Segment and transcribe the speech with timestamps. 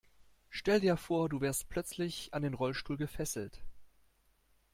[0.49, 3.61] Stell dir vor, du wärst plötzlich an den Rollstuhl gefesselt.